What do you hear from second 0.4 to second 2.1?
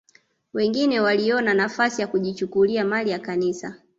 Wengine waliona nafasi ya